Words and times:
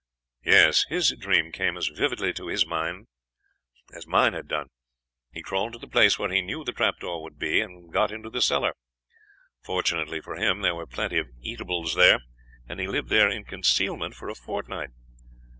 "Yes, 0.43 0.85
his 0.89 1.11
dream 1.19 1.51
came 1.51 1.77
as 1.77 1.89
vividly 1.89 2.33
to 2.33 2.47
his 2.47 2.65
mind 2.65 3.05
as 3.93 4.07
mine 4.07 4.33
had 4.33 4.47
done. 4.47 4.69
He 5.31 5.43
crawled 5.43 5.73
to 5.73 5.77
the 5.77 5.87
place 5.87 6.17
where 6.17 6.31
he 6.31 6.41
knew 6.41 6.63
the 6.63 6.73
trapdoor 6.73 7.21
would 7.21 7.37
be, 7.37 7.61
and 7.61 7.93
got 7.93 8.11
into 8.11 8.31
the 8.31 8.41
cellar. 8.41 8.73
Fortunately 9.63 10.19
for 10.19 10.37
him 10.37 10.61
there 10.63 10.73
were 10.73 10.87
plenty 10.87 11.19
of 11.19 11.27
eatables 11.39 11.93
there, 11.93 12.17
and 12.67 12.79
he 12.79 12.87
lived 12.87 13.09
there 13.09 13.29
in 13.29 13.45
concealment 13.45 14.15
for 14.15 14.27
a 14.27 14.33
fortnight. 14.33 14.89